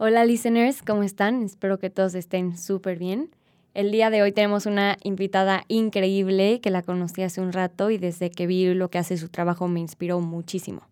[0.00, 1.42] Hola listeners, ¿cómo están?
[1.42, 3.30] Espero que todos estén súper bien.
[3.74, 7.98] El día de hoy tenemos una invitada increíble que la conocí hace un rato y
[7.98, 10.82] desde que vi lo que hace su trabajo me inspiró muchísimo.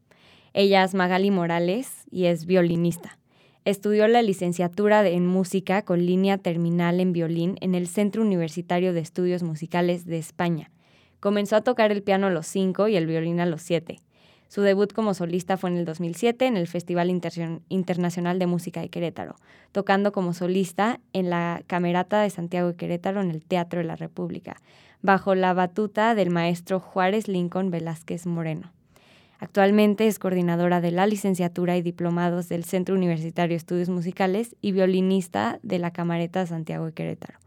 [0.54, 3.16] Ella es Magali Morales y es violinista.
[3.64, 9.02] Estudió la licenciatura en música con línea terminal en violín en el Centro Universitario de
[9.02, 10.72] Estudios Musicales de España.
[11.20, 14.00] Comenzó a tocar el piano a los 5 y el violín a los 7.
[14.48, 18.88] Su debut como solista fue en el 2007 en el Festival Internacional de Música de
[18.88, 19.36] Querétaro,
[19.72, 23.96] tocando como solista en la Camerata de Santiago de Querétaro en el Teatro de la
[23.96, 24.56] República,
[25.02, 28.72] bajo la batuta del maestro Juárez Lincoln Velázquez Moreno.
[29.38, 34.72] Actualmente es coordinadora de la licenciatura y diplomados del Centro Universitario de Estudios Musicales y
[34.72, 37.38] violinista de la Camareta de Santiago de Querétaro.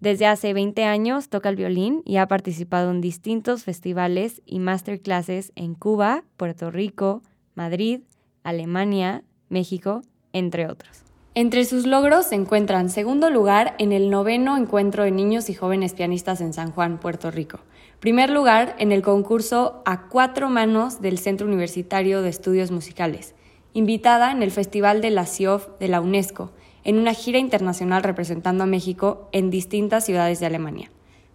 [0.00, 5.52] Desde hace 20 años toca el violín y ha participado en distintos festivales y masterclasses
[5.56, 7.22] en Cuba, Puerto Rico,
[7.54, 8.00] Madrid,
[8.42, 10.00] Alemania, México,
[10.32, 11.02] entre otros.
[11.34, 15.92] Entre sus logros se encuentran segundo lugar en el noveno encuentro de niños y jóvenes
[15.92, 17.60] pianistas en San Juan, Puerto Rico.
[18.00, 23.34] Primer lugar en el concurso A Cuatro Manos del Centro Universitario de Estudios Musicales.
[23.74, 26.52] Invitada en el Festival de la CIOF de la UNESCO
[26.84, 30.90] en una gira internacional representando a México en distintas ciudades de Alemania.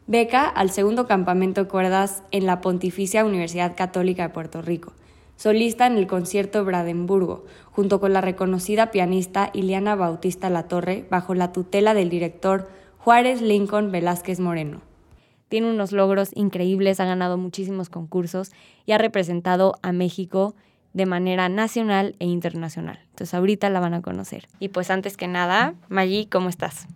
[0.08, 4.94] Beca al segundo campamento de cuerdas en la Pontificia Universidad Católica de Puerto Rico.
[5.36, 11.52] Solista en el concierto Brandenburgo, junto con la reconocida pianista Iliana Bautista Latorre, bajo la
[11.52, 14.82] tutela del director Juárez Lincoln Velázquez Moreno.
[15.50, 18.52] Tiene unos logros increíbles, ha ganado muchísimos concursos
[18.86, 20.56] y ha representado a México
[20.96, 23.00] de manera nacional e internacional.
[23.10, 24.48] Entonces ahorita la van a conocer.
[24.62, 26.88] Y pues antes que nada, Maggie, ¿cómo estás?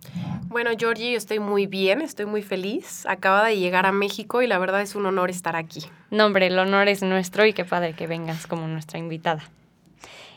[0.47, 3.05] Bueno, Georgie, estoy muy bien, estoy muy feliz.
[3.07, 5.81] Acaba de llegar a México y la verdad es un honor estar aquí.
[6.11, 9.43] No, hombre, el honor es nuestro y qué padre que vengas como nuestra invitada.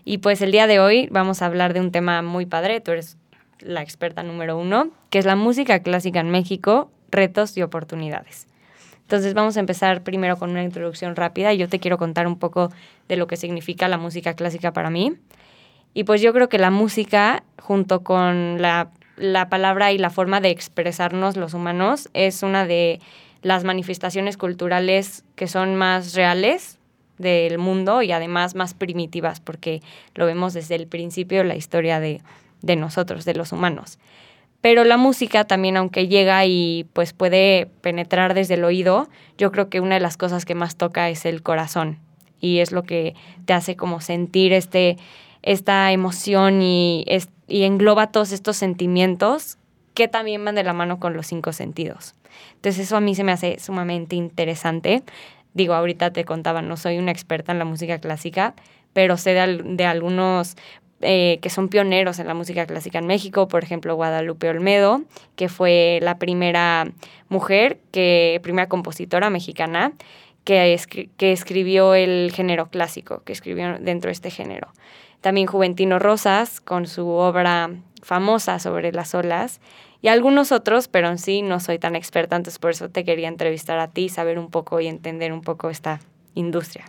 [0.05, 2.91] Y pues el día de hoy vamos a hablar de un tema muy padre, tú
[2.91, 3.17] eres
[3.61, 8.49] la experta número uno, que es la música clásica en México, retos y oportunidades.
[9.03, 12.39] Entonces vamos a empezar primero con una introducción rápida y yo te quiero contar un
[12.39, 12.71] poco
[13.09, 15.15] de lo que significa la música clásica para mí.
[15.95, 20.41] Y pues yo creo que la música, junto con la, la palabra y la forma
[20.41, 23.01] de expresarnos los humanos, es una de
[23.43, 26.79] las manifestaciones culturales que son más reales
[27.19, 29.83] del mundo y además más primitivas, porque
[30.15, 32.23] lo vemos desde el principio de la historia de,
[32.63, 33.99] de nosotros, de los humanos.
[34.62, 39.69] Pero la música también, aunque llega y pues puede penetrar desde el oído, yo creo
[39.69, 41.99] que una de las cosas que más toca es el corazón
[42.41, 43.15] y es lo que
[43.45, 44.97] te hace como sentir este,
[45.43, 47.05] esta emoción y,
[47.49, 49.59] y engloba todos estos sentimientos
[49.95, 52.15] que también van de la mano con los cinco sentidos.
[52.55, 55.03] Entonces eso a mí se me hace sumamente interesante.
[55.55, 58.55] Digo, ahorita te contaba, no soy una experta en la música clásica,
[58.93, 60.56] pero sé de, de algunos
[61.03, 65.03] eh, que son pioneros en la música clásica en México, por ejemplo Guadalupe Olmedo,
[65.37, 66.87] que fue la primera
[67.29, 69.93] mujer, que, primera compositora mexicana
[70.45, 74.69] que, que escribió el género clásico, que escribió dentro de este género.
[75.21, 77.71] También Juventino Rosas, con su obra
[78.03, 79.61] famosa sobre las olas,
[80.01, 83.29] y algunos otros, pero en sí no soy tan experta, entonces por eso te quería
[83.29, 86.01] entrevistar a ti, saber un poco y entender un poco esta
[86.34, 86.84] industria.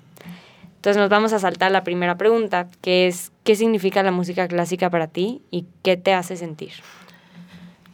[0.84, 4.90] Entonces nos vamos a saltar la primera pregunta, que es, ¿qué significa la música clásica
[4.90, 6.74] para ti y qué te hace sentir?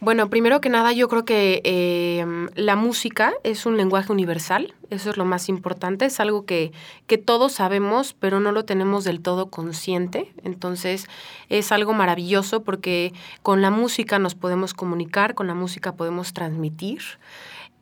[0.00, 5.10] Bueno, primero que nada yo creo que em, la música es un lenguaje universal, eso
[5.10, 6.72] es lo más importante, es algo que,
[7.06, 11.06] que todos sabemos, pero no lo tenemos del todo consciente, entonces
[11.48, 13.12] es algo maravilloso porque
[13.44, 17.02] con la música nos podemos comunicar, con la música podemos transmitir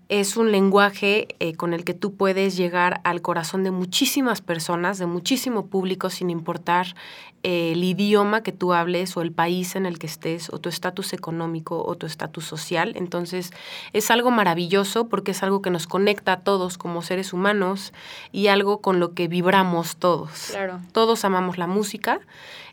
[0.09, 4.99] es un lenguaje eh, con el que tú puedes llegar al corazón de muchísimas personas,
[4.99, 6.95] de muchísimo público, sin importar
[7.43, 10.71] eh, el idioma que tú hables o el país en el que estés o tu
[10.71, 12.95] estatus económico o tu estatus social.
[12.97, 13.53] Entonces
[13.93, 17.93] es algo maravilloso porque es algo que nos conecta a todos como seres humanos
[18.33, 20.49] y algo con lo que vibramos todos.
[20.51, 20.81] Claro.
[20.93, 22.21] Todos amamos la música.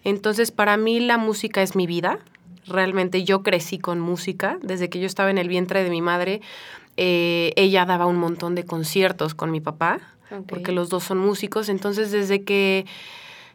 [0.05, 2.17] Entonces para mí la música es mi vida.
[2.65, 4.57] Realmente yo crecí con música.
[4.63, 6.41] Desde que yo estaba en el vientre de mi madre,
[6.97, 9.99] eh, ella daba un montón de conciertos con mi papá,
[10.47, 11.69] porque los dos son músicos.
[11.69, 12.85] Entonces, desde que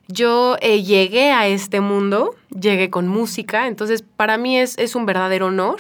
[0.09, 3.67] yo eh, llegué a este mundo, llegué con música.
[3.67, 5.79] Entonces, para mí es, es un verdadero honor.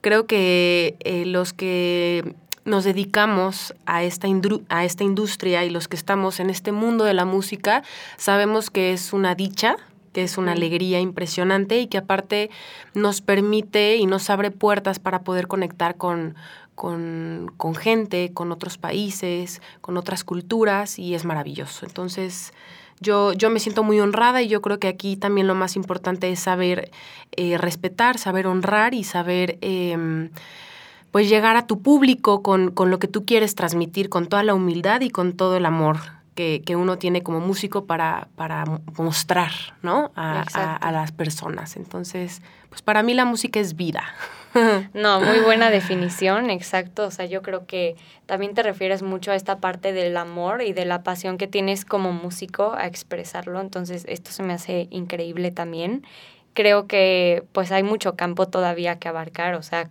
[0.00, 2.34] Creo que eh, los que
[2.64, 4.28] nos dedicamos a esta,
[4.68, 7.82] a esta industria y los que estamos en este mundo de la música,
[8.16, 9.76] sabemos que es una dicha
[10.12, 12.50] que es una alegría impresionante y que aparte
[12.94, 16.34] nos permite y nos abre puertas para poder conectar con,
[16.78, 21.84] con, con, gente, con otros países, con otras culturas y es maravilloso.
[21.84, 22.52] Entonces,
[23.00, 26.30] Yo, yo me siento muy honrada y yo creo que aquí también lo más importante
[26.30, 26.90] es saber
[27.36, 29.58] eh, respetar, saber honrar y saber...
[29.60, 30.30] Em,
[31.10, 34.52] pues llegar a tu público con, con, lo que tú quieres transmitir, con toda la
[34.52, 38.64] humildad y con todo el amor que, que uno tiene como músico para, para
[38.96, 39.50] mostrar,
[39.82, 40.12] ¿no?
[40.14, 40.42] A,
[40.76, 41.76] a, las personas.
[41.76, 44.04] Entonces, pues para mí la música es vida.
[44.94, 47.04] No, muy buena definición, exacto.
[47.04, 47.96] O sea, yo creo que
[48.26, 51.84] también te refieres mucho a esta parte del amor y de la pasión que tienes
[51.84, 53.60] como músico a expresarlo.
[53.60, 56.04] Entonces, esto se me hace increíble también.
[56.54, 59.54] Creo que pues hay mucho campo todavía que abarcar.
[59.54, 59.90] O sea,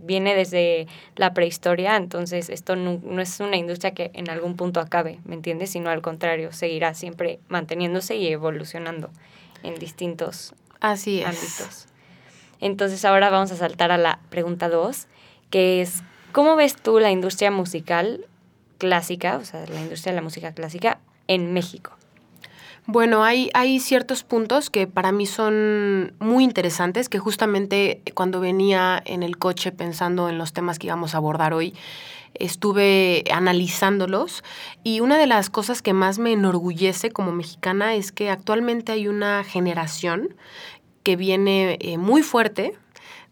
[0.00, 0.86] viene desde
[1.16, 5.34] la prehistoria, entonces esto no, no, es una industria que en algún punto acabe, ¿me
[5.34, 5.70] entiendes?
[5.70, 9.10] Sino al contrario, seguirá siempre manteniéndose y evolucionando
[9.62, 11.26] en distintos Así es.
[11.26, 11.86] ámbitos.
[12.60, 15.06] Entonces ahora vamos a saltar a la pregunta 2,
[15.50, 16.02] que es,
[16.32, 18.26] ¿cómo ves tú la industria musical
[18.78, 21.92] clásica, o sea, la industria de la música clásica en México?
[22.86, 29.00] Bueno, hay, hay ciertos puntos que para mí son muy interesantes, que justamente cuando venía
[29.04, 31.74] en el coche pensando en los temas que íbamos a abordar hoy,
[32.34, 34.42] estuve analizándolos.
[34.82, 39.06] Y una de las cosas que más me enorgullece como mexicana es que actualmente hay
[39.06, 40.34] una generación
[41.04, 42.74] que viene eh, muy fuerte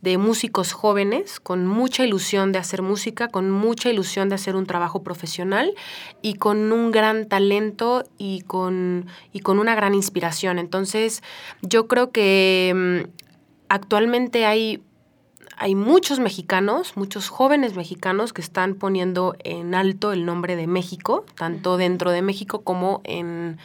[0.01, 4.67] de músicos jóvenes con mucha ilusión de hacer música, con mucha ilusión de hacer un
[4.67, 5.75] trabajo profesional
[6.23, 10.59] y con un gran talento y con, y con una gran inspiración.
[10.59, 11.23] Entonces,
[11.63, 13.11] yo creo que mm,
[13.69, 14.83] actualmente hay
[15.63, 21.27] hay muchos mexicanos, muchos jóvenes mexicanos que están poniendo en alto el nombre de México,
[21.35, 23.59] tanto dentro de México como en,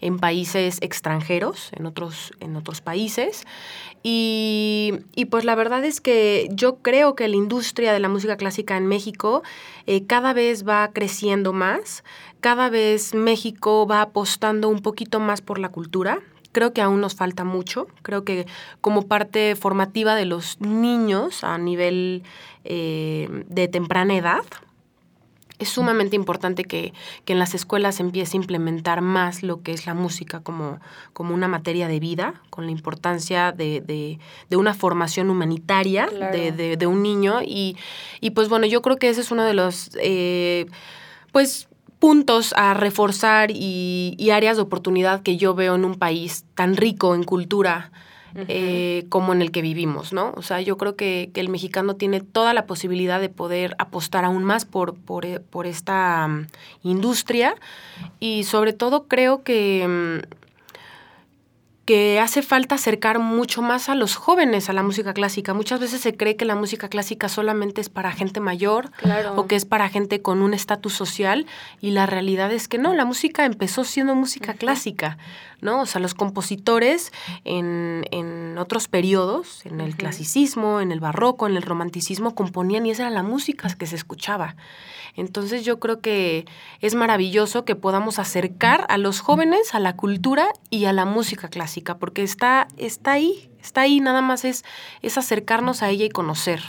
[0.00, 3.44] en países extranjeros, en otros, en otros países.
[4.02, 8.38] Y, y, pues la verdad es que yo creo que la industria de la música
[8.38, 9.42] clásica en México
[9.86, 12.02] eh, cada vez va creciendo más,
[12.40, 16.22] cada vez México va apostando un poquito más por la cultura,
[16.52, 17.88] Creo que aún nos falta mucho.
[18.02, 18.46] Creo que
[18.80, 22.22] como parte formativa de los niños a nivel
[22.64, 24.44] eh, de temprana edad,
[25.62, 26.92] es sumamente importante que,
[27.26, 30.80] en las escuelas empiece a implementar más lo que es la música como,
[31.14, 36.86] como una materia de vida, con la importancia de, de, una formación humanitaria de, de,
[36.86, 37.40] un niño.
[37.42, 37.76] Y,
[38.20, 40.66] y, pues bueno, yo creo que ese es uno de los, eh,
[41.32, 41.68] pues
[42.02, 47.14] puntos a reforzar y, áreas de oportunidad que yo veo en un país tan rico
[47.14, 47.92] en cultura
[48.34, 50.32] eh, como en el que vivimos, ¿no?
[50.36, 54.42] O sea, yo creo que, el mexicano tiene toda la posibilidad de poder apostar aún
[54.42, 56.46] más por, por, eh, esta mm,
[56.82, 57.54] industria
[58.18, 59.86] y sobre todo creo que...
[59.86, 60.41] Mm,
[61.84, 65.52] que hace falta acercar mucho más a los jóvenes a la música clásica.
[65.52, 68.90] Muchas veces se cree que la música clásica solamente es para gente mayor
[69.36, 71.46] o que es para gente con un estatus social
[71.80, 75.18] y la realidad es que no, la música empezó siendo música clásica,
[75.60, 75.80] ¿no?
[75.80, 77.12] O sea, los compositores
[77.44, 82.92] en, en otros periodos, en el clasicismo, en el barroco, en el romanticismo, componían y
[82.92, 84.54] esa era la música que se escuchaba.
[85.14, 86.46] Entonces yo creo que
[86.80, 91.48] es maravilloso que podamos acercar a los jóvenes a la cultura y a la música
[91.48, 94.64] clásica, porque está, está ahí, está ahí, nada más es,
[95.02, 96.60] es acercarnos a ella y conocer.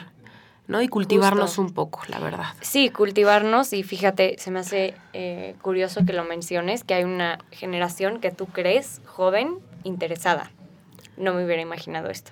[0.68, 0.82] ¿no?
[0.82, 2.46] Y cultivarnos un poco, la verdad.
[2.62, 7.40] Sí, cultivarnos y fíjate, se me hace eh, curioso que lo menciones, que hay una
[7.52, 10.52] generación que tú crees joven, interesada.
[11.18, 12.32] No me hubiera imaginado esto.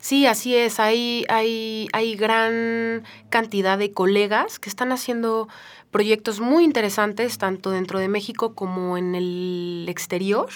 [0.00, 0.78] Sí, así es.
[0.78, 5.48] Hay, hay, hay gran cantidad de colegas que están haciendo
[5.90, 10.48] proyectos muy interesantes, tanto dentro de México como en el exterior.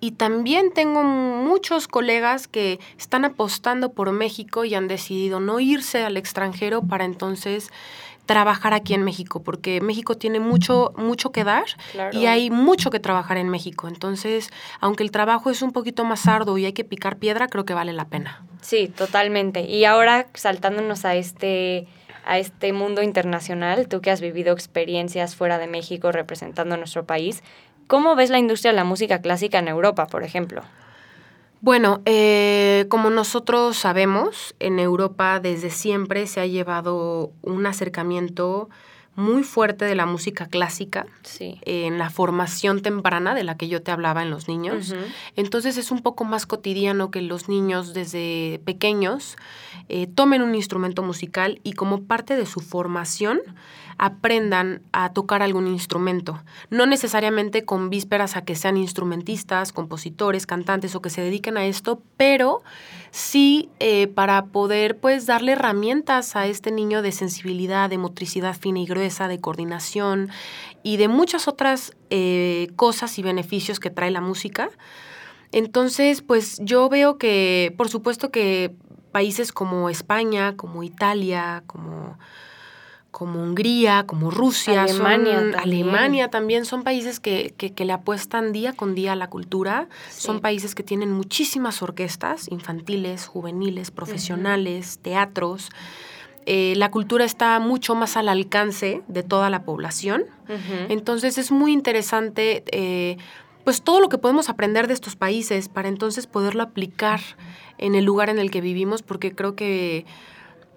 [0.00, 6.04] Y también tengo muchos colegas que están apostando por México y han decidido no irse
[6.04, 7.70] al extranjero para entonces
[8.26, 11.64] trabajar aquí en México, porque México tiene mucho, mucho que dar
[12.12, 13.88] y hay mucho que trabajar en México.
[13.88, 17.64] Entonces, aunque el trabajo es un poquito más arduo y hay que picar piedra, creo
[17.64, 18.44] que vale la pena.
[18.60, 19.62] Sí, totalmente.
[19.62, 21.88] Y ahora saltándonos a este
[22.30, 27.04] a este mundo internacional, tú que has vivido experiencias fuera de México representando a nuestro
[27.04, 27.42] país,
[27.88, 30.62] ¿cómo ves la industria de la música clásica en Europa, por ejemplo?
[31.60, 38.70] Bueno, eh, como nosotros sabemos, en Europa desde siempre se ha llevado un acercamiento
[39.20, 41.06] muy fuerte de la música clásica
[41.38, 44.94] en la formación temprana de la que yo te hablaba en los niños.
[45.36, 49.36] Entonces es un poco más cotidiano que los niños desde pequeños
[49.88, 53.40] eh, tomen un instrumento musical y como parte de su formación
[54.02, 56.42] aprendan a tocar algún instrumento.
[56.70, 61.66] No necesariamente con vísperas a que sean instrumentistas, compositores, cantantes o que se dediquen a
[61.66, 62.62] esto, pero
[63.10, 68.80] sí eh, para poder pues darle herramientas a este niño de sensibilidad, de motricidad fina
[68.80, 70.30] y gruesa, de coordinación
[70.82, 74.70] y de muchas otras eh, cosas y beneficios que trae la música.
[75.52, 78.74] Entonces, pues yo veo que, por supuesto que
[79.12, 82.16] países como España, como Italia, como,
[83.10, 85.54] como Hungría, como Rusia, Alemania, también.
[85.58, 89.88] Alemania también son países que, que, le apuestan día con día a la cultura.
[90.10, 95.70] Son países que tienen muchísimas orquestas infantiles, juveniles, profesionales, teatros.
[96.46, 100.24] Eh, la cultura está mucho más al alcance de toda la población.
[100.88, 103.18] Entonces es muy interesante eh,
[103.62, 107.20] pues todo lo que podemos aprender de estos países para entonces poderlo aplicar
[107.78, 110.06] en el lugar en el que vivimos, porque creo que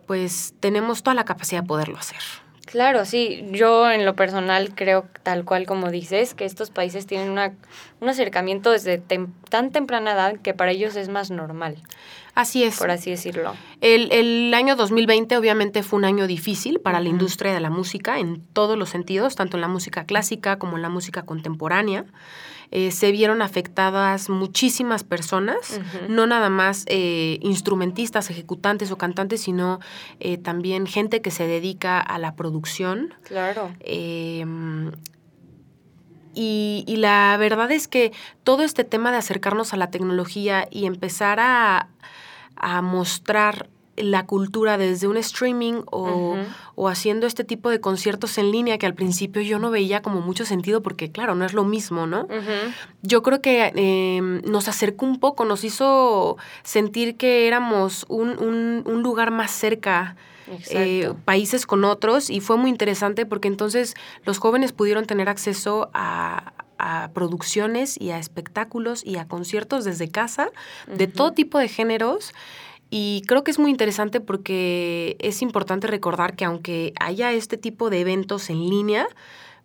[0.06, 2.20] pues tenemos toda la capacidad de poderlo hacer.
[2.66, 3.46] Claro, sí.
[3.52, 7.54] Yo en lo personal creo, tal cual como dices, que estos países tienen una,
[8.00, 11.78] un acercamiento desde tan temprana edad que para ellos es más normal.
[12.36, 12.80] Así es.
[12.80, 13.54] Por así decirlo.
[13.82, 18.20] El, el año 2020 obviamente fue un año difícil para la industria de la música
[18.20, 22.06] en todos los sentidos, tanto en la música clásica como en la música contemporánea.
[22.76, 29.80] Eh, se vieron afectadas muchísimas personas, no nada más eh, instrumentistas, ejecutantes o cantantes, sino
[30.20, 33.14] eh, también gente que se dedica a la producción.
[33.26, 33.72] Claro.
[33.82, 34.92] Em,
[36.34, 38.12] y, y, la verdad es que
[38.44, 41.90] todo este tema de acercarnos a la tecnología y empezar a,
[42.56, 46.38] a mostrar la cultura desde un streaming o,
[46.88, 50.46] haciendo este tipo de conciertos en línea que al principio yo no veía como mucho
[50.46, 52.28] sentido porque claro, no es lo mismo, ¿no?
[53.02, 59.32] Yo creo que em, nos acercó un poco, nos hizo sentir que éramos un, lugar
[59.32, 60.16] más cerca.
[60.70, 63.96] Eh, países con otros y fue muy interesante porque entonces
[64.26, 66.52] los jóvenes pudieron tener acceso a,
[67.14, 70.50] producciones y a espectáculos y a conciertos desde casa
[70.88, 72.34] de todo tipo de géneros
[72.96, 77.90] y creo que es muy interesante porque es importante recordar que aunque haya este tipo
[77.90, 79.08] de eventos en línea,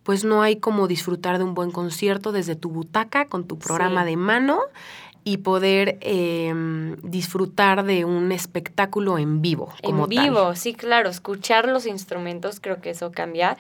[0.03, 4.07] pues no hay como disfrutar de un buen concierto desde tu butaca con tu programa
[4.07, 4.61] de mano
[5.25, 9.75] y poder em, disfrutar de un espectáculo en vivo.
[9.83, 11.11] Como en vivo, sí, claro.
[11.11, 13.59] Escuchar los instrumentos, creo que eso cambia.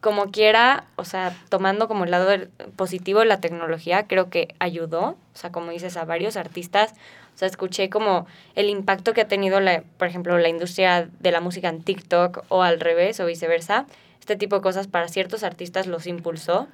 [0.00, 2.30] Como quiera, o sea, tomando como el lado
[2.76, 6.94] positivo la tecnología, creo que ayudó, o sea, como dices, a varios artistas
[7.34, 11.30] o sea, escuché como el impacto que ha tenido, la, por ejemplo, la industria de
[11.30, 13.86] la música en TikTok o al revés o viceversa.
[14.18, 16.66] Este tipo de cosas para ciertos artistas los impulsó.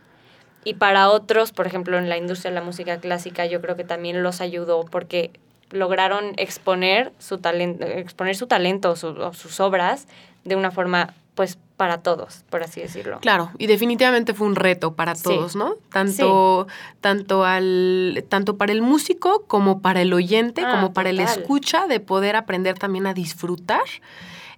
[0.65, 3.85] Y para otros, por ejemplo, en la industria de la música clásica, yo creo que
[3.85, 5.33] también los ayudó porque
[5.69, 10.09] lograron exponer su talento, exponer su talento o sus obras
[10.45, 13.19] de una forma pues para todos, por así decirlo.
[13.21, 15.75] Claro, y definitivamente fue un reto para todos, ¿no?
[15.91, 16.69] Tanto,
[17.01, 21.87] tanto, al, tanto para el músico como para el oyente, ah, como para el escucha,
[21.89, 23.83] de poder aprender también a disfrutar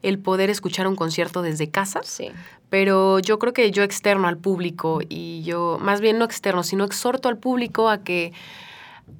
[0.02, 2.00] el poder escuchar un concierto desde casa.
[2.04, 2.30] Sí.
[2.68, 6.84] Pero yo creo que yo externo al público y yo, más bien no externo, sino
[6.84, 8.32] exhorto al público a que,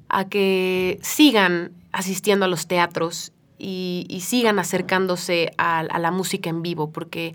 [0.07, 6.91] a que sigan asistiendo a los teatros y, sigan acercándose a, la música en vivo,
[6.91, 7.33] porque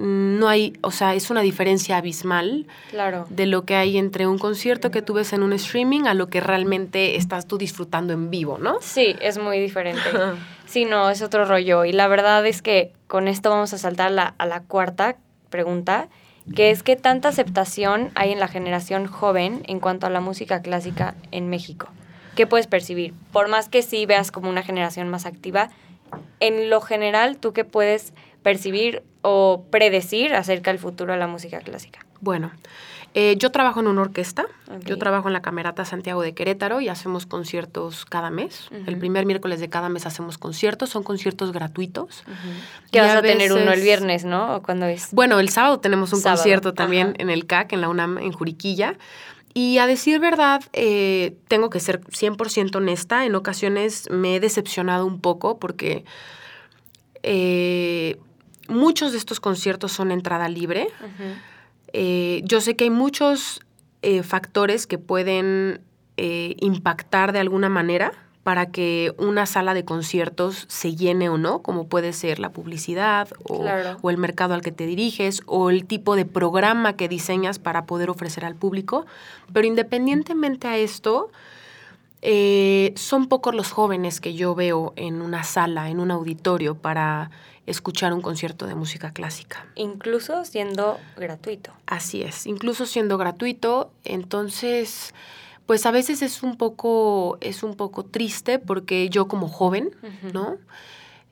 [0.00, 3.26] no hay, o sea, es una diferencia abismal claro.
[3.30, 6.28] de lo que hay entre un concierto que tú ves en un streaming a lo
[6.28, 8.78] que realmente estás tú disfrutando en vivo, ¿no?
[8.80, 10.02] Sí, es muy diferente.
[10.66, 11.84] sí, no, es otro rollo.
[11.84, 15.16] Y la verdad es que con esto vamos a saltar la, a la cuarta
[15.50, 16.08] pregunta,
[16.54, 20.62] que es qué tanta aceptación hay en la generación joven en cuanto a la música
[20.62, 21.88] clásica en México.
[22.38, 23.14] ¿qué puedes percibir?
[23.32, 25.70] Por más que sí veas como una generación más activa,
[26.38, 31.58] en lo general, ¿tú qué puedes percibir o predecir acerca del futuro de la música
[31.60, 32.04] clásica?
[32.20, 32.50] Bueno,
[33.14, 34.46] eh, yo trabajo en una orquesta,
[34.84, 38.68] yo trabajo en la Camerata Santiago de Querétaro y hacemos conciertos cada mes.
[38.86, 42.22] El primer miércoles de cada mes hacemos conciertos, son conciertos gratuitos.
[42.92, 44.56] Que vas a, tener uno el viernes, ¿no?
[44.56, 45.08] ¿O cuándo es?
[45.12, 48.96] Bueno, el sábado tenemos un concierto también en el CAC, en la UNAM, en Juriquilla.
[49.54, 55.06] Y a decir verdad, eh, tengo que ser 100% honesta, en ocasiones me he decepcionado
[55.06, 56.04] un poco porque
[57.22, 58.18] eh,
[58.68, 60.88] muchos de estos conciertos son entrada libre.
[61.92, 63.60] Eh, yo sé que hay muchos
[64.22, 65.80] factores que pueden
[66.16, 68.12] impactar de alguna manera
[68.48, 73.28] para que una sala de conciertos se llene o no, como puede ser la publicidad
[73.44, 77.84] o, el mercado al que te diriges o el tipo de programa que diseñas para
[77.84, 79.04] poder ofrecer al público.
[79.52, 81.30] Pero independientemente a esto,
[82.22, 87.30] eh, son pocos los jóvenes que yo veo en una sala, en un auditorio, para
[87.66, 89.66] escuchar un concierto de música clásica.
[89.74, 91.72] Incluso siendo gratuito.
[91.86, 95.14] Así es, incluso siendo gratuito, entonces
[95.66, 99.94] pues a veces es un poco, es un poco triste porque yo como joven,
[100.32, 100.56] ¿no?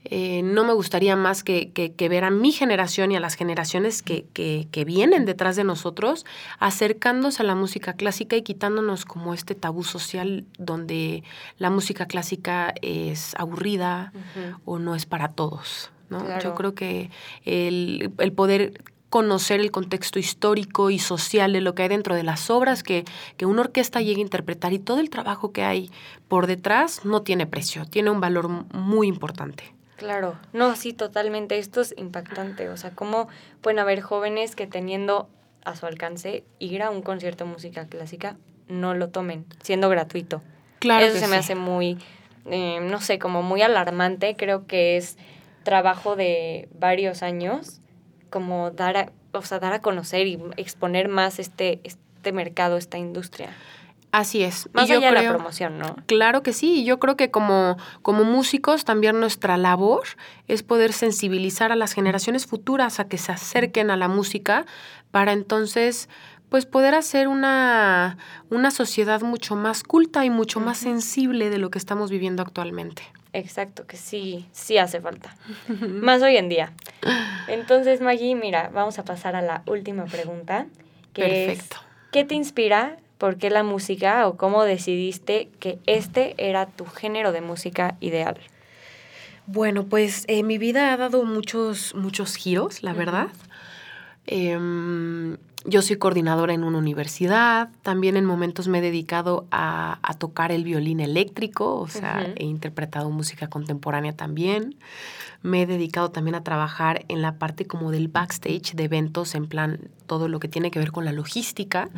[0.08, 4.02] Eh, no me gustaría más que, que, ver a mi generación y a las generaciones
[4.02, 6.24] que, que, vienen detrás de nosotros
[6.60, 11.24] acercándose a la música clásica y quitándonos como este tabú social donde
[11.58, 14.12] la música clásica es aburrida
[14.64, 15.90] o no es para todos.
[16.08, 16.24] ¿no?
[16.40, 17.10] Yo creo que
[17.44, 18.74] el, el poder
[19.10, 23.04] conocer el contexto histórico y social de lo que hay dentro de las obras que,
[23.36, 25.90] que una orquesta llegue a interpretar y todo el trabajo que hay
[26.28, 29.75] por detrás no tiene precio, tiene un valor muy importante.
[29.96, 31.58] Claro, no, sí, totalmente.
[31.58, 32.68] Esto es impactante.
[32.68, 33.28] O sea, cómo
[33.60, 35.28] pueden haber jóvenes que teniendo
[35.64, 38.36] a su alcance ir a un concierto de música clásica
[38.68, 40.42] no lo tomen, siendo gratuito.
[40.78, 41.06] Claro.
[41.06, 41.98] Eso se me hace muy,
[42.46, 44.36] eh, no sé, como muy alarmante.
[44.36, 45.16] Creo que es
[45.62, 47.80] trabajo de varios años
[48.30, 52.98] como dar a, o sea, dar a conocer y exponer más este, este mercado, esta
[52.98, 53.50] industria.
[54.16, 54.70] Así es.
[54.72, 55.94] Más allá de la promoción, ¿no?
[56.06, 56.86] Claro que sí.
[56.86, 60.04] Yo creo que como, como músicos también nuestra labor
[60.48, 64.64] es poder sensibilizar a las generaciones futuras a que se acerquen a la música
[65.10, 66.08] para entonces
[66.48, 68.16] pues poder hacer una,
[68.48, 73.02] una sociedad mucho más culta y mucho más sensible de lo que estamos viviendo actualmente.
[73.34, 75.36] Exacto, que sí, sí hace falta.
[75.68, 76.72] Más hoy en día.
[77.48, 80.68] Entonces, Maggie, mira, vamos a pasar a la última pregunta.
[81.12, 81.76] Que Perfecto.
[82.12, 82.96] ¿Qué te inspira?
[83.18, 84.26] ¿Por qué la música?
[84.26, 88.38] ¿O cómo decidiste que este era tu género de música ideal?
[89.46, 93.28] Bueno, pues eh, mi vida ha dado muchos, muchos giros, la verdad.
[95.68, 100.64] Yo soy coordinadora en una universidad, también en momentos me he dedicado a, tocar el
[100.64, 104.76] violín eléctrico, o sea, he interpretado música contemporánea también.
[105.42, 109.46] Me he dedicado también a trabajar en la parte como del backstage de eventos, en
[109.46, 111.90] plan todo lo que tiene que ver con la logística.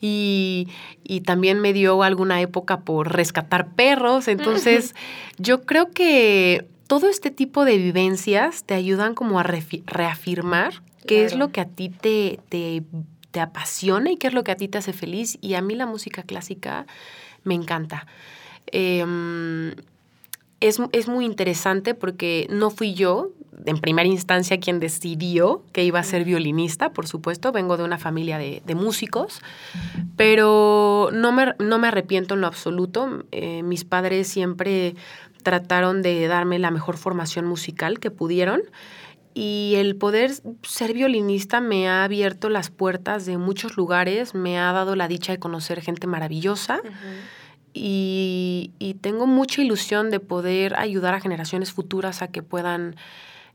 [0.00, 0.68] Y,
[1.04, 4.94] y, también me dio alguna época por rescatar perros, entonces
[5.36, 11.34] yo creo que todo este tipo de vivencias te ayudan como a reafirmar qué es
[11.34, 14.78] lo que a ti te, te, apasiona y qué es lo que a ti te
[14.78, 15.38] hace feliz.
[15.40, 16.86] Y a mí la música clásica
[17.42, 18.06] me encanta.
[18.68, 19.74] Em,
[20.60, 23.30] es, muy interesante porque no fui yo,
[23.66, 27.98] en primera instancia, quien decidió que iba a ser violinista, por supuesto, vengo de una
[27.98, 29.42] familia de, músicos,
[30.16, 33.24] pero no me, no me, arrepiento en lo absoluto.
[33.32, 34.94] Eh, mis padres siempre
[35.42, 38.62] trataron de darme la mejor formación musical que pudieron
[39.32, 44.72] y el poder ser violinista me ha abierto las puertas de muchos lugares, me ha
[44.72, 46.80] dado la dicha de conocer gente maravillosa
[47.72, 52.96] y, tengo mucha ilusión de poder ayudar a generaciones futuras a que puedan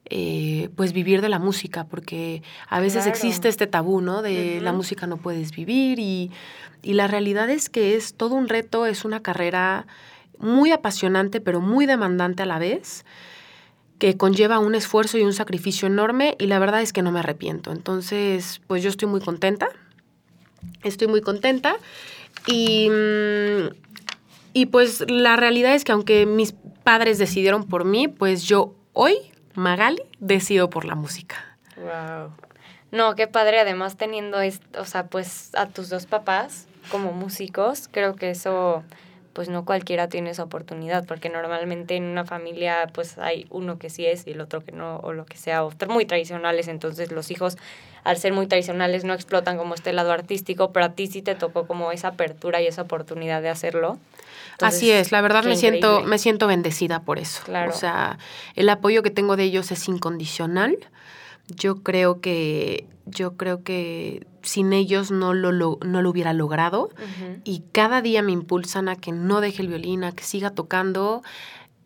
[0.06, 4.22] eh, pues vivir de la música, porque a veces existe este tabú, ¿no?
[4.22, 6.32] De la música no puedes vivir y,
[6.82, 9.86] y la realidad es que es todo un reto, es una carrera
[10.40, 13.06] muy apasionante, pero muy demandante a la vez
[14.00, 17.20] que conlleva un esfuerzo y un sacrificio enorme y la verdad es que no me
[17.20, 17.72] arrepiento.
[17.72, 19.70] Entonces, pues yo estoy muy contenta,
[20.84, 21.78] estoy muy contenta
[22.48, 23.70] y, mm,
[24.54, 26.54] y pues la realidad es que aunque mis
[26.84, 29.16] padres decidieron por mí, pues yo hoy,
[29.54, 31.58] Magali, decido por la música.
[31.78, 32.32] Wow.
[32.92, 34.38] No, qué padre, además teniendo,
[34.78, 38.84] o sea, pues a tus dos papás como músicos, creo que eso
[39.36, 43.90] pues no cualquiera tiene esa oportunidad, porque normalmente en una familia pues hay uno que
[43.90, 47.12] sí es y el otro que no, o lo que sea, o muy tradicionales, entonces
[47.12, 47.58] los hijos
[48.06, 51.36] al ser muy tradicionales no explotan como este lado artístico, pero a ti sí te
[51.36, 53.98] tocó como esa apertura y esa oportunidad de hacerlo.
[54.62, 57.44] Así es, la verdad me siento, me siento bendecida por eso.
[57.44, 57.72] Claro.
[57.72, 58.18] O sea,
[58.56, 60.78] el apoyo que tengo de ellos es incondicional.
[61.48, 66.90] Yo creo que, yo creo que sin ellos no lo, no lo hubiera logrado.
[67.44, 71.24] Y cada día me impulsan a que no deje el violín, a que siga tocando.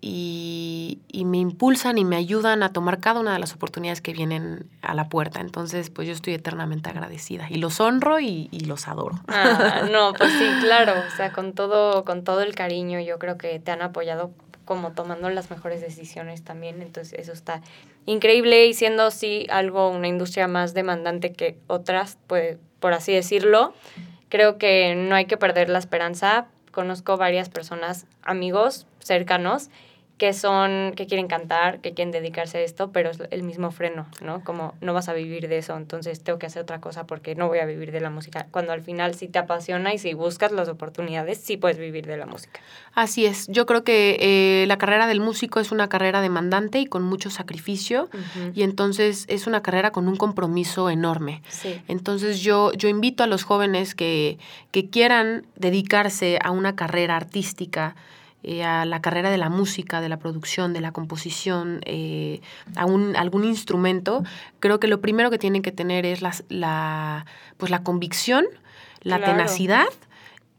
[0.02, 4.70] Y, me impulsan y me ayudan a tomar cada una de las oportunidades que vienen
[4.82, 5.42] a la puerta.
[5.42, 9.20] Entonces, pues yo estoy eternamente agradecida y los honro y, los adoro.
[9.28, 10.94] Ah, no, pues sí, claro.
[11.08, 14.32] O sea, con todo, con todo el cariño, yo creo que te han apoyado
[14.70, 16.84] como tomando las mejores decisiones también.
[16.84, 17.64] Entonces, eso está
[18.06, 23.74] increíble y siendo sí algo, una industria más demandante que otras, pues, por así decirlo,
[24.30, 26.50] creo que no hay que perder la esperanza.
[26.72, 29.72] Conozco varias personas, amigos cercanos,
[30.20, 34.06] que son, que quieren cantar, que quieren dedicarse a esto, pero es el mismo freno,
[34.22, 34.44] ¿no?
[34.44, 37.48] Como no vas a vivir de eso, entonces tengo que hacer otra cosa porque no
[37.48, 38.46] voy a vivir de la música.
[38.52, 42.18] Cuando al final sí te apasiona y si buscas las oportunidades, sí puedes vivir de
[42.18, 42.60] la música.
[42.94, 46.86] Así es, yo creo que eh, la carrera del músico es una carrera demandante y
[46.86, 48.10] con mucho sacrificio
[48.54, 51.42] y entonces es una carrera con un compromiso enorme.
[51.48, 51.82] Sí.
[51.88, 54.38] Entonces yo, yo invito a los jóvenes que,
[54.72, 57.96] que quieran dedicarse a una carrera artística,
[58.44, 62.42] eh, a la carrera de la música, de la producción, de la composición, eh,
[62.76, 64.24] a un, algún instrumento,
[64.60, 67.26] creo que lo primero que tienen que tener es la, la
[67.58, 68.46] pues la convicción,
[69.02, 69.34] la Claro.
[69.34, 69.88] tenacidad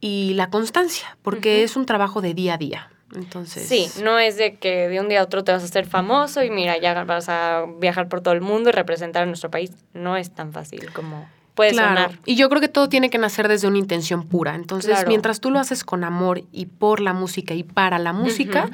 [0.01, 2.90] y la constancia, porque es un trabajo de día a día.
[3.14, 5.85] Entonces, Sí, no es de que de un día a otro te vas a hacer
[5.85, 9.51] famoso y mira, ya vas a viajar por todo el mundo y representar a nuestro
[9.51, 9.73] país.
[9.95, 11.29] No es tan fácil como
[11.61, 11.88] puede claro.
[12.11, 12.18] sonar.
[12.25, 14.55] Y yo creo que todo tiene que nacer desde una intención pura.
[14.55, 15.09] Entonces, Claro.
[15.09, 18.70] mientras tú lo haces con amor y por la música y para la música.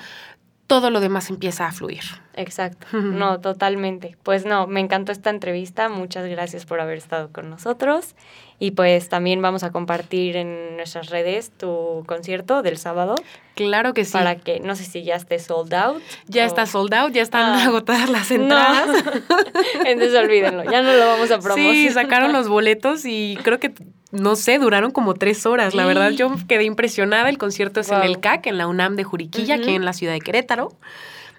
[0.66, 2.02] Todo lo demás empieza a fluir.
[2.34, 2.86] Exacto.
[2.92, 4.16] No, totalmente.
[4.22, 5.88] Pues no, me encantó esta entrevista.
[5.88, 8.14] Muchas gracias por haber estado con nosotros.
[8.58, 13.14] Y pues también vamos a compartir en nuestras redes tu concierto del sábado
[13.54, 14.12] Claro que sí.
[14.14, 16.02] para que no sé si ya esté sold out.
[16.26, 17.64] Ya o- está sold out, ya están Ah.
[17.66, 18.36] agotadas las No.
[18.36, 18.88] entradas.
[19.84, 21.72] Entonces olvídenlo, ya no lo vamos a promocionar.
[21.74, 23.74] Sí, sacaron los boletos y creo que,
[24.20, 25.74] no sé, duraron como tres horas.
[25.74, 27.28] La verdad, yo quedé impresionada.
[27.28, 30.12] El concierto es en el CAC, en la UNAM de Juriquilla, aquí en la ciudad
[30.12, 30.72] de Querétaro.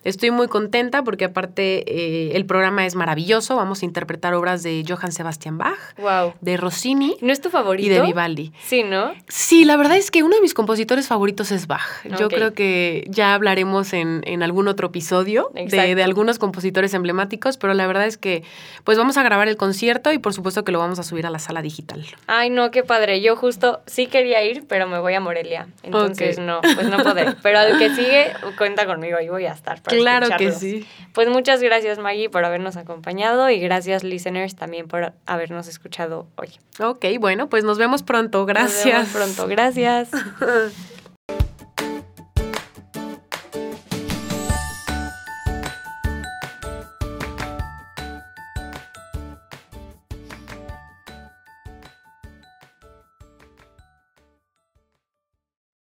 [0.07, 3.57] Estoy muy contenta porque aparte eh, el programa es maravilloso.
[3.57, 6.33] Vamos a interpretar obras de Johann Sebastian Bach, Wow.
[6.39, 7.85] de Rossini ¿No es tu favorito?
[7.85, 8.53] y de Vivaldi.
[8.63, 9.11] Sí, ¿no?
[9.27, 12.05] Sí, la verdad es que uno de mis compositores favoritos es Bach.
[12.17, 17.73] Yo creo que ya hablaremos en, en algún otro episodio de, algunos compositores emblemáticos, pero
[17.73, 18.43] la verdad es que
[18.85, 21.29] pues vamos a grabar el concierto y por supuesto que lo vamos a subir a
[21.29, 22.05] la sala digital.
[22.27, 23.21] Ay, no, qué padre.
[23.21, 25.67] Yo justo sí quería ir, pero me voy a Morelia.
[25.83, 27.33] Entonces, no, pues no podré.
[27.43, 30.85] Pero al que sigue, cuenta conmigo y voy a estar para Claro que sí.
[31.13, 36.49] Pues muchas gracias, Maggie, por habernos acompañado y gracias, listeners, también por habernos escuchado hoy.
[36.79, 38.45] Ok, bueno, pues nos vemos pronto.
[38.45, 38.85] Gracias.
[38.85, 39.47] Nos vemos pronto.
[39.47, 40.09] Gracias.